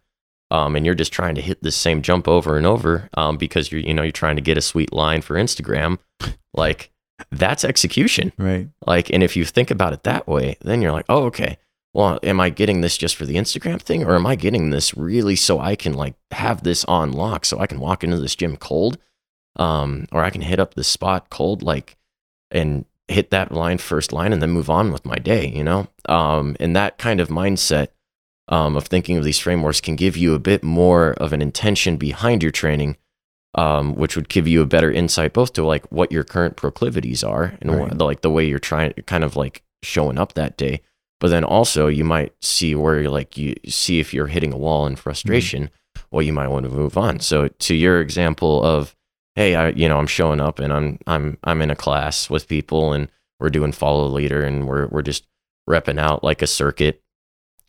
[0.51, 3.71] um and you're just trying to hit the same jump over and over um because
[3.71, 5.97] you're you know you're trying to get a sweet line for Instagram
[6.53, 6.91] like
[7.31, 8.69] that's execution right.
[8.85, 11.57] like, and if you think about it that way, then you're like, oh, okay.
[11.93, 14.95] Well, am I getting this just for the Instagram thing, or am I getting this
[14.95, 18.35] really so I can like have this on lock, so I can walk into this
[18.35, 18.99] gym cold,
[19.55, 21.97] um, or I can hit up this spot cold, like,
[22.51, 25.87] and hit that line first line, and then move on with my day, you know?
[26.09, 27.87] Um, and that kind of mindset
[28.49, 31.97] um, of thinking of these frameworks can give you a bit more of an intention
[31.97, 32.97] behind your training
[33.55, 37.23] um, which would give you a better insight both to like what your current proclivities
[37.23, 37.79] are and Right.
[37.89, 40.81] what, like the way you're trying kind of like showing up that day
[41.19, 44.57] but then also you might see where you're like you see if you're hitting a
[44.57, 45.69] wall in frustration
[46.11, 48.95] well you might want to move on so to your example of
[49.37, 52.47] hey i you know i'm showing up and i'm i'm i'm in a class with
[52.49, 53.07] people and
[53.39, 55.25] we're doing follow leader and we're we're just
[55.69, 57.01] repping out like a circuit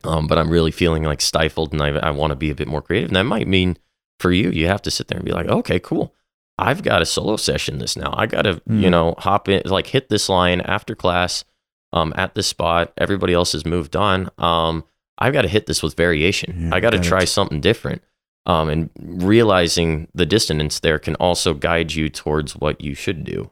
[0.05, 2.69] um, but i'm really feeling like stifled and i, I want to be a bit
[2.69, 3.77] more creative and that might mean
[4.21, 6.13] for you, you have to sit there and be like, okay, cool.
[6.59, 8.13] I've got a solo session this now.
[8.17, 8.91] I got to, you Mm.
[8.91, 11.45] know, hop in, like hit this line after class
[11.93, 12.93] um, at this spot.
[12.99, 14.29] Everybody else has moved on.
[14.37, 14.83] Um,
[15.19, 16.65] I've got to hit this with variation.
[16.69, 18.03] Yeah, I got to try something different.
[18.49, 23.51] Um, and realizing the dissonance there can also guide you towards what you should do.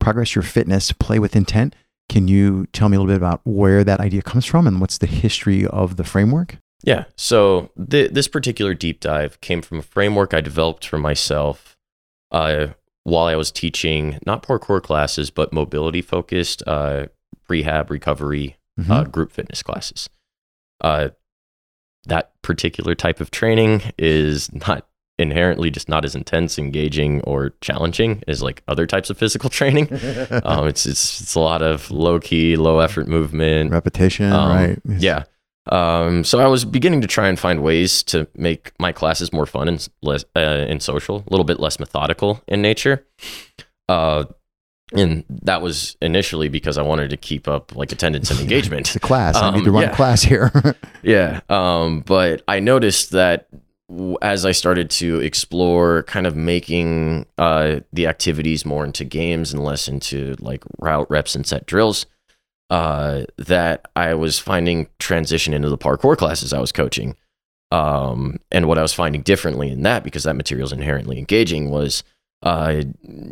[0.00, 1.76] Progress your fitness, play with intent.
[2.08, 4.98] Can you tell me a little bit about where that idea comes from and what's
[4.98, 6.56] the history of the framework?
[6.82, 7.04] Yeah.
[7.16, 11.76] So th- this particular deep dive came from a framework I developed for myself
[12.32, 12.68] uh,
[13.04, 17.06] while I was teaching not parkour classes, but mobility focused uh,
[17.48, 18.90] rehab, recovery, Mhm.
[18.90, 20.08] uh, group fitness classes.
[22.06, 24.86] That particular type of training is not
[25.18, 29.88] inherently just not as intense, engaging, or challenging as like other types of physical training.
[30.44, 34.78] um, it's, it's it's a lot of low key, low effort movement, Repetition, um, right?
[34.98, 35.24] yeah.
[35.70, 39.46] Um, so I was beginning to try and find ways to make my classes more
[39.46, 43.06] fun and less uh, and social, a little bit less methodical in nature.
[43.88, 44.24] Uh,
[44.94, 48.94] and that was initially because I wanted to keep up like attendance and It's engagement.
[48.96, 49.36] a class.
[49.36, 49.92] I need Um, to run yeah.
[49.92, 50.50] a class here.
[51.02, 51.40] yeah.
[51.48, 53.48] Um, but I noticed that
[54.22, 59.62] as I started to explore kind of making uh, the activities more into games and
[59.62, 62.06] less into like route reps and set drills,
[62.70, 67.16] uh, that I was finding transition into the parkour classes I was coaching.
[67.70, 71.70] Um, and what I was finding differently in that, because that material is inherently engaging,
[71.70, 72.02] was
[72.42, 72.82] uh,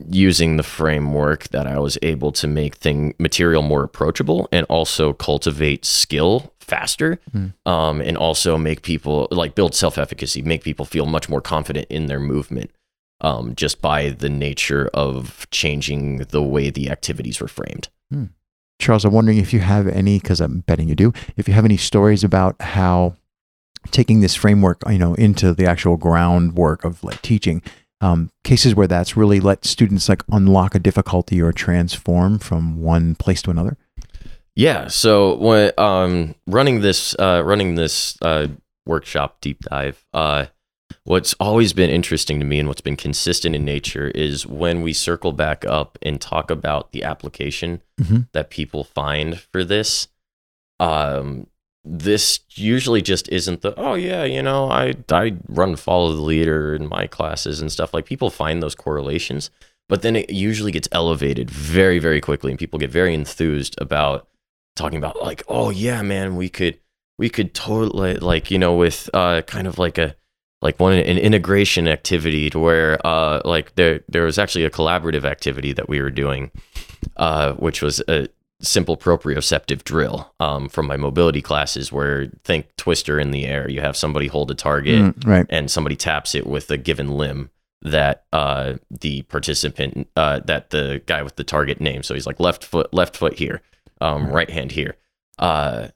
[0.09, 5.13] using the framework that I was able to make thing material more approachable and also
[5.13, 7.53] cultivate skill faster, Mm.
[7.67, 11.87] um, and also make people like build self efficacy, make people feel much more confident
[11.91, 12.71] in their movement.
[13.23, 17.91] Um, just by the nature of changing the way the activities were framed.
[18.79, 21.67] Charles, I'm wondering if you have any, because I'm betting you do, if you have
[21.67, 23.17] any stories about how
[23.91, 27.61] taking this framework, you know, into the actual groundwork of like teaching,
[28.01, 33.15] um, cases where that's really let students like unlock a difficulty or transform from one
[33.15, 33.77] place to another.
[34.57, 34.89] Yeah.
[34.89, 38.49] So when um, running this uh, running this uh,
[38.87, 40.47] workshop deep dive, uh,
[41.05, 44.93] what's always been interesting to me and what's been consistent in nature is when we
[44.93, 48.29] circle back up and talk about the application Mhm.
[48.33, 50.09] that people find for this.
[50.81, 51.47] Um,
[51.85, 56.75] this usually just isn't the oh yeah you know I I run follow the leader
[56.75, 57.95] in my classes and stuff.
[57.95, 59.51] Like people find those correlations
[59.91, 64.27] but then it usually gets elevated very very quickly and people get very enthused about
[64.77, 66.79] talking about like oh yeah man we could
[67.19, 70.15] we could totally like you know with uh kind of like a
[70.63, 75.25] like one an integration activity to where uh like there there was actually a collaborative
[75.25, 76.51] activity that we were doing
[77.17, 78.29] uh which was a
[78.63, 83.81] simple proprioceptive drill um from my mobility classes where think twister in the air you
[83.81, 85.47] have somebody hold a target Mm, right.
[85.49, 87.51] and somebody taps it with a given limb
[87.83, 92.39] that uh, the participant uh, that the guy with the target name so he's like
[92.39, 93.63] left foot left foot here
[94.03, 94.35] um, Right.
[94.35, 94.97] right hand here
[95.39, 95.89] uh,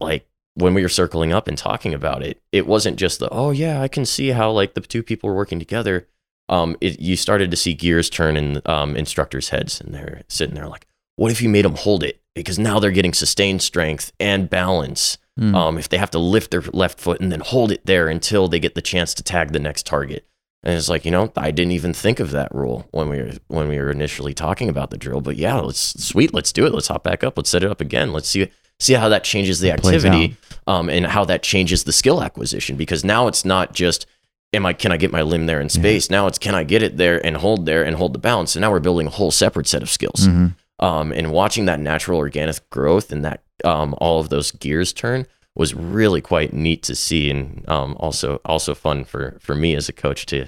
[0.00, 3.50] like when we were circling up and talking about it it wasn't just the oh
[3.50, 6.06] yeah i can see how like the two people were working together
[6.50, 10.54] um, it, you started to see gears turn in um, instructors heads and they're sitting
[10.54, 10.86] there like
[11.18, 15.18] what if you made them hold it because now they're getting sustained strength and balance
[15.38, 15.54] Mm.
[15.54, 18.48] um, if they have to lift their left foot and then hold it there until
[18.48, 20.26] they get the chance to tag the next target.
[20.64, 23.30] And it's like, you know, I didn't even think of that rule when we were
[23.46, 25.20] when we were initially talking about the drill.
[25.20, 26.74] But yeah, let's sweet, let's do it.
[26.74, 27.36] Let's hop back up.
[27.38, 28.12] Let's set it up again.
[28.12, 28.50] Let's see
[28.80, 32.74] see how that changes the It activity um, and how that changes the skill acquisition.
[32.76, 34.06] Because now it's not just
[34.52, 36.10] am I can I get my limb there in space.
[36.10, 38.56] Now it's can I get it there and hold there and hold the balance.
[38.56, 40.26] And now we're building a whole separate set of skills.
[40.26, 40.56] Mhm.
[40.80, 45.26] Um, and watching that natural organic growth and that um, all of those gears turn
[45.56, 49.88] was really quite neat to see and um, also also fun for for me as
[49.88, 50.46] a coach to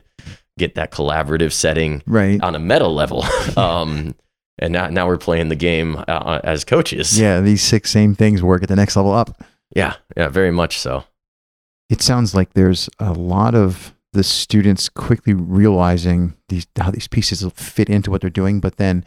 [0.56, 2.40] get that collaborative setting Right.
[2.42, 3.24] on a meta level.
[3.56, 4.14] um,
[4.58, 7.18] and now, now we're playing the game uh, as coaches.
[7.18, 9.42] Yeah, these six same things work at the next level up.
[9.74, 11.04] yeah, yeah, very much so.
[11.88, 17.44] It sounds like there's a lot of the students quickly realizing these how these pieces
[17.54, 19.04] fit into what they're doing, but then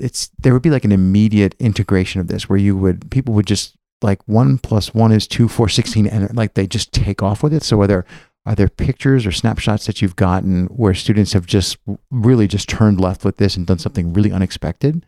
[0.00, 3.46] it's there would be like an immediate integration of this where you would people would
[3.46, 7.42] just like one plus one is two, four, 16, and like they just take off
[7.42, 7.62] with it.
[7.62, 8.04] So are there
[8.46, 11.76] are there pictures or snapshots that you've gotten where students have just
[12.10, 15.04] really just turned left with this and done something really unexpected?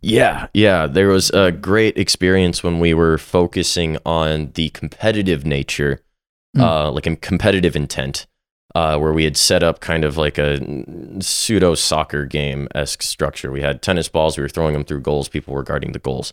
[0.00, 0.86] Yeah, yeah.
[0.86, 6.02] There was a great experience when we were focusing on the competitive nature,
[6.56, 6.60] Mm.
[6.60, 8.26] uh, like in competitive intent,
[8.74, 10.60] uh, where we had set up kind of like a
[11.20, 13.50] pseudo soccer game esque structure.
[13.52, 16.32] We had tennis balls, we were throwing them through goals, people were guarding the goals.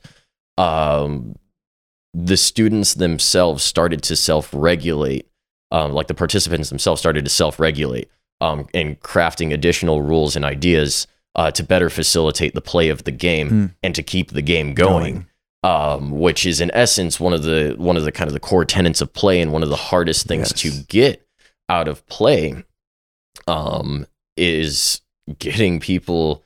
[0.57, 1.35] Um,
[2.13, 5.27] the students themselves started to self regulate,
[5.71, 8.09] um, like the participants themselves started to self regulate
[8.41, 13.11] um, and crafting additional rules and ideas uh, to better facilitate the play of the
[13.11, 13.75] game Mm.
[13.83, 15.27] and to keep the game going.
[15.61, 18.63] Um, which is in essence one of the one of the kind of the core
[18.63, 21.27] tenets of play and one of the hardest things to get
[21.69, 22.63] out of play
[23.47, 24.05] um,
[24.35, 25.01] is
[25.37, 26.43] getting people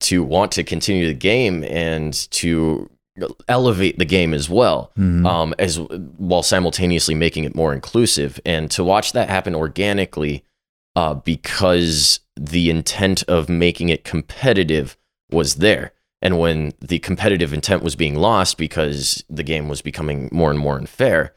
[0.00, 2.90] to want to continue the game and to
[3.46, 5.26] elevate the game as well Mhm.
[5.26, 10.42] um, as while simultaneously making it more inclusive and to watch that happen organically
[10.96, 14.96] uh, because the intent of making it competitive
[15.30, 20.30] was there and when the competitive intent was being lost because the game was becoming
[20.32, 21.34] more and more unfair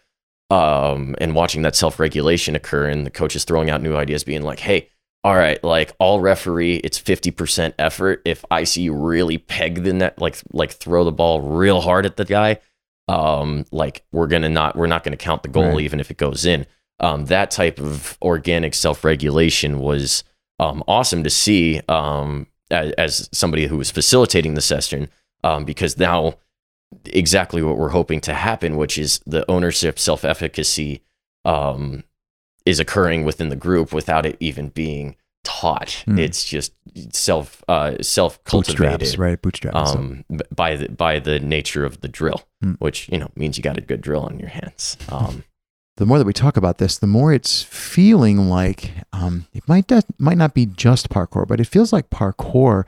[0.49, 4.59] um, and watching that self-regulation occur and the coaches throwing out new ideas being like
[4.59, 4.89] hey
[5.23, 9.91] all right like all referee it's 50% effort if i see you really peg the
[9.93, 12.59] net like like throw the ball real hard at the guy
[13.07, 15.81] um like we're gonna not we're not gonna count the goal Right.
[15.81, 16.65] even if it goes in
[16.99, 20.23] um that type of organic self-regulation was
[20.59, 25.09] um awesome to see um as, as somebody who was facilitating the session
[25.43, 26.35] um because now
[27.05, 31.01] exactly what we're hoping to happen which is the ownership self-efficacy
[31.43, 32.03] um
[32.65, 36.17] is occurring within the group without it even being taught Hmm.
[36.17, 36.73] it's just
[37.11, 39.39] self uh, self cultivated, right?
[39.39, 39.91] Bootstraps.
[39.95, 42.73] um, b- by the by the nature of the drill, Hmm.
[42.79, 44.97] which you know means you got a good drill on your hands.
[45.09, 45.43] Um,
[45.97, 49.89] the more that we talk about this, the more it's feeling like um, it might
[49.91, 52.85] not, might not be just parkour, but it feels like parkour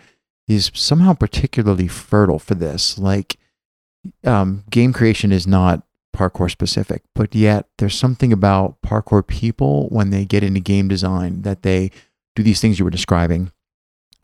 [0.48, 2.98] is somehow particularly fertile for this.
[2.98, 3.38] Like
[4.24, 5.84] um, game creation is not
[6.16, 11.44] parkour specific, but yet there's something about parkour people when they get into game design
[11.44, 11.92] that they
[12.36, 13.52] do these things you were describing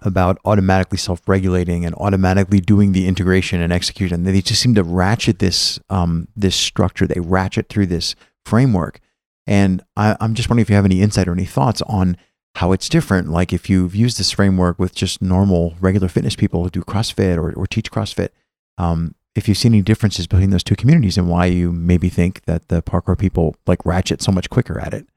[0.02, 4.24] about automatically self-regulating and automatically doing the integration and execution.
[4.24, 7.08] They just seem to ratchet this um, this structure.
[7.08, 8.16] They ratchet through this
[8.46, 9.00] framework.
[9.48, 12.18] And I, I'm just wondering if you have any insight or any thoughts on
[12.56, 13.30] how it's different.
[13.30, 17.38] Like if you've used this framework with just normal, regular fitness people who do CrossFit
[17.38, 18.30] or, or teach CrossFit,
[18.78, 22.44] um, if you've seen any differences between those two communities and why you maybe think
[22.46, 25.08] that the parkour people like ratchet so much quicker at it.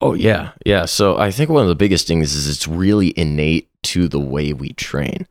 [0.00, 0.84] oh yeah, yeah.
[0.84, 4.52] So I think one of the biggest things is it's really innate to the way
[4.52, 5.26] we train.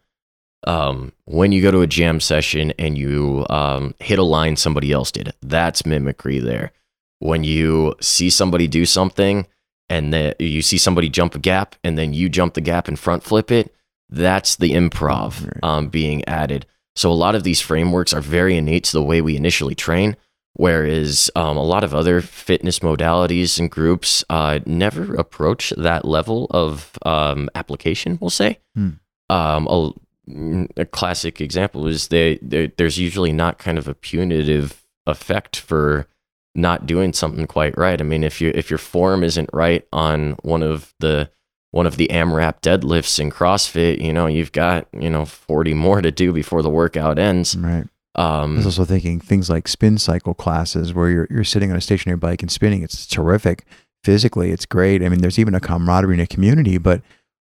[0.66, 4.92] Um, when you go to a jam session and you um, hit a line somebody
[4.92, 6.72] else did, that's mimicry there.
[7.20, 9.46] When you see somebody do something
[9.90, 12.98] and then you see somebody jump a gap and then you jump the gap and
[12.98, 13.76] front flip it,
[14.10, 16.66] that's the improv um, being added.
[16.96, 20.16] So a lot of these frameworks are very innate to the way we initially train,
[20.54, 26.48] whereas um, a lot of other fitness modalities and groups uh, never approach that level
[26.52, 28.18] of um, application.
[28.22, 28.60] We'll say.
[28.76, 28.90] Hmm.
[29.30, 34.84] Um, a, a classic example is they, they there's usually not kind of a punitive
[35.06, 36.08] effect for
[36.56, 38.00] not doing something quite right.
[38.00, 41.30] I mean, if you if your form isn't right on one of the
[41.76, 46.02] one of the AMRAP deadlifts in CrossFit, you know, you've got, you know, 40 more
[46.02, 47.54] to do before the workout ends.
[47.58, 47.84] Right.
[48.16, 51.78] I Um, was also thinking things like spin cycle classes where you're, you're sitting on
[51.78, 52.82] a stationary bike and spinning.
[52.82, 53.66] It's terrific.
[54.06, 55.04] Physically, it's great.
[55.04, 57.02] I mean, there's even a camaraderie in a community, but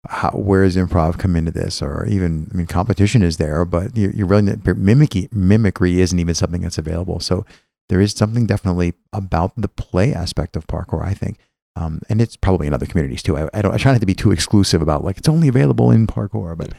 [0.07, 1.81] how, where does improv come into this?
[1.81, 6.35] Or even, I mean, competition is there, but you, you're really, mimicry, mimicry isn't even
[6.35, 7.19] something that's available.
[7.21, 7.47] So
[7.89, 11.39] there is something definitely about the play aspect of parkour, I think.
[11.77, 13.37] Um, and it's probably in other communities too.
[13.37, 13.73] I, I don't.
[13.73, 16.73] I try not to be too exclusive about like it's only available in parkour, but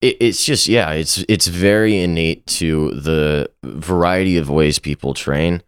[0.00, 5.62] it, it's just yeah, it's it's very innate to the variety of ways people train,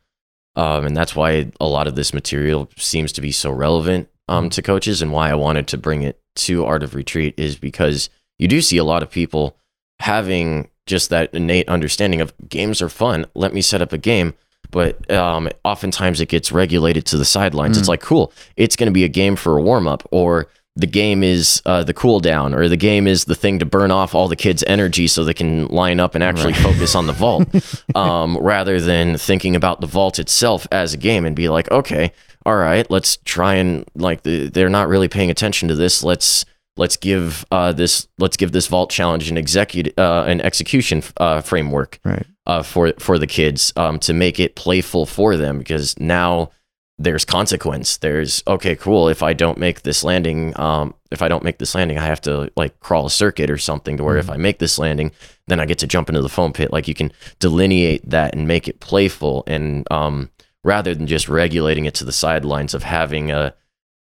[0.56, 4.50] um, and that's why a lot of this material seems to be so relevant um,
[4.50, 8.10] to coaches, and why I wanted to bring it to Art of Retreat is because
[8.38, 9.56] you do see a lot of people
[10.00, 13.26] having just that innate understanding of games are fun.
[13.34, 14.34] Let me set up a game.
[14.70, 17.76] But um, oftentimes it gets regulated to the sidelines.
[17.76, 17.80] Mm.
[17.80, 20.48] It's like, cool, it's going to be a game for a warm up, or
[20.78, 24.14] the game is uh, the cooldown, or the game is the thing to burn off
[24.14, 26.62] all the kids' energy so they can line up and actually Right.
[26.62, 27.48] focus on the vault,
[27.94, 32.12] um, rather than thinking about the vault itself as a game and be like, okay,
[32.44, 36.04] all right, let's try and like the, they're not really paying attention to this.
[36.04, 36.44] Let's
[36.76, 41.40] let's give uh, this let's give this vault challenge an execute uh, an execution uh,
[41.40, 42.26] framework right.
[42.46, 46.50] uh, for for the kids um, to make it playful for them because now
[46.98, 47.98] there's consequence.
[47.98, 49.08] There's okay, cool.
[49.08, 52.22] If I don't make this landing, um, if I don't make this landing, I have
[52.22, 53.98] to like crawl a circuit or something.
[53.98, 55.12] To where if I make this landing,
[55.46, 56.72] then I get to jump into the foam pit.
[56.72, 60.30] Like you can delineate that and make it playful, and um,
[60.64, 63.54] rather than just regulating it to the sidelines of having a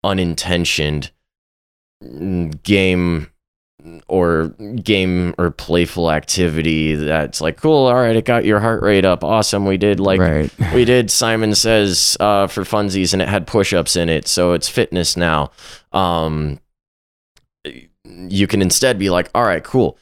[0.03, 1.11] unintentioned
[2.62, 3.30] game
[4.09, 4.48] or
[4.82, 9.22] game or playful activity that's like cool all right it got your heart rate up.
[9.22, 10.50] Awesome we did like right.
[10.74, 14.68] we did simon says uh, for funsies and it had push-ups in it so it's
[14.68, 15.50] fitness now.
[15.92, 16.61] Um,
[18.05, 19.98] you can instead be like all right cool.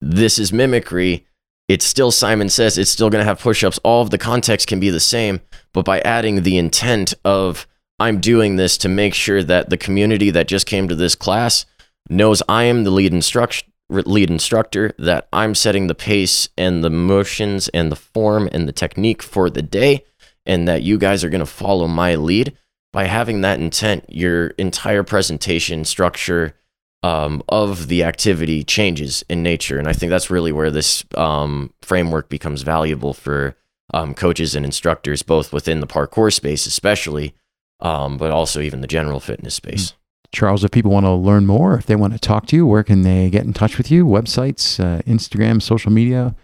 [0.00, 1.26] This is mimicry.
[1.66, 2.78] It's still simon says.
[2.78, 3.78] It's still going to have push-ups.
[3.84, 5.40] All of the context can be the same
[5.72, 7.66] but by adding the intent of
[7.98, 11.66] i'm doing this to make sure that the community that just came to this class
[12.08, 16.90] knows i am the lead instruct lead instructor that i'm setting the pace and the
[16.90, 20.04] motions and the form and the technique for the day
[20.48, 22.56] and that you guys are going to follow my lead.
[22.90, 26.54] By having that intent your entire presentation structure
[27.02, 31.72] um, of the activity changes in nature and i think that's really where this um,
[31.80, 33.56] framework becomes valuable for
[33.94, 37.34] um, coaches and instructors both within the parkour space especially
[37.80, 39.94] um, but also even the general fitness space
[40.32, 42.82] Charles, if people want to learn more, if they want to talk to you, where
[42.82, 44.04] can they get in touch with you?
[44.04, 46.34] Websites, uh, Instagram, social media?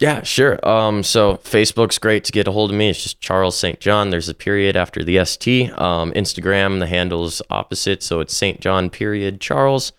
[0.00, 0.66] Yeah, sure.
[0.68, 2.90] Um, so Facebook's great to get a hold of me.
[2.90, 3.80] It's just Charles St.
[3.80, 4.10] John.
[4.10, 5.70] There's a period after the ST.
[5.80, 8.60] Um, Instagram, the handle's opposite, so it's St.
[8.60, 9.92] John period Charles.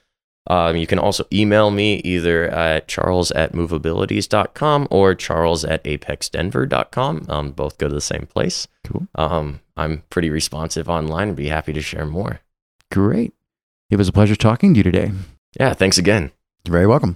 [0.48, 7.26] Um, you can also email me either at charles at movabilities.com or charles at apexdenver.com.
[7.28, 8.68] Um, both go to the same place.
[8.84, 9.08] Cool.
[9.16, 12.42] Um, I'm pretty responsive online and be happy to share more.
[12.92, 13.34] Great.
[13.90, 15.12] It was a pleasure talking to you today.
[15.60, 16.32] Yeah, thanks again.
[16.66, 17.16] You're very welcome.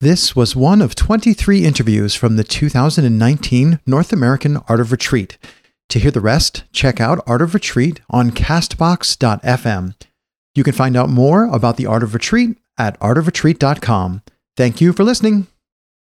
[0.00, 5.36] This was one of 23 interviews from the 2019 North American Art of Retreat.
[5.90, 9.94] To hear the rest, check out Art of Retreat on castbox.fm.
[10.54, 14.22] You can find out more about the Art of Retreat at artofretreat.com.
[14.56, 15.48] Thank you for listening.